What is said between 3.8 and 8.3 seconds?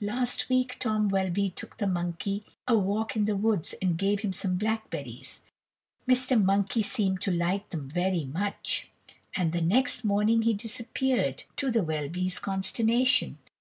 and gave him some blackberries. Mr. Monkey seemed to like them very